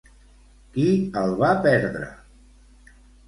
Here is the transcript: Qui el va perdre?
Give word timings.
Qui 0.77 0.85
el 1.21 1.35
va 1.43 1.51
perdre? 1.67 2.09